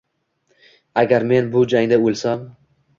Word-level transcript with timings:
Agar 1.03 1.27
men 1.33 1.53
bu 1.59 1.65
jangda 1.77 2.05
o’lsam 2.09 2.47